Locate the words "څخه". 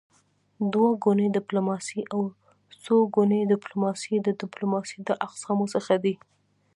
5.75-5.93